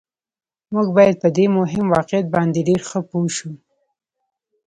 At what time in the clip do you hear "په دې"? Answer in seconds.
1.23-1.45